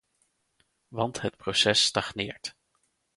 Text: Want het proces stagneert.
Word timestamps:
Want 0.89 1.21
het 1.21 1.37
proces 1.37 1.85
stagneert. 1.85 2.55